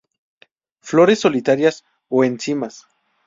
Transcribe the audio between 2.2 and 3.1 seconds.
en cimas.